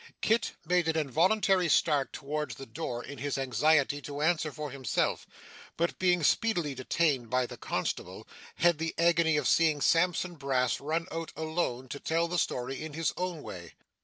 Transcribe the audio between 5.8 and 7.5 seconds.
being speedily detained by